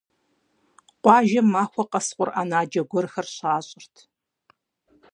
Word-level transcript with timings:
Къуажэм 1.03 1.47
махуэ 1.53 1.83
къэс 1.91 2.07
къурӀэнаджэ 2.15 2.81
гуэрхэр 2.89 3.27
щащӀырт. 3.33 3.95